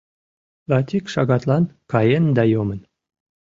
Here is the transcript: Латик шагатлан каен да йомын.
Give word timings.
Латик 0.69 1.05
шагатлан 1.13 1.63
каен 1.91 2.25
да 2.37 2.43
йомын. 2.53 2.79